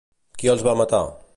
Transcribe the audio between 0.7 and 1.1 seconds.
matar?